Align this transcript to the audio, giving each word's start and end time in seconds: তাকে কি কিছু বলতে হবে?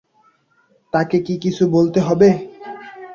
তাকে 0.93 1.17
কি 1.25 1.33
কিছু 1.43 1.63
বলতে 1.67 1.99
হবে? 1.99 2.29